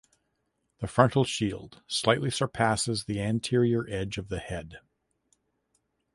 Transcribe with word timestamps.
The 0.79 0.87
frontal 0.87 1.25
shield 1.25 1.83
slightly 1.85 2.31
surpasses 2.31 3.03
the 3.03 3.21
anterior 3.21 3.85
edge 3.87 4.17
of 4.17 4.29
the 4.29 4.39
head. 4.39 4.79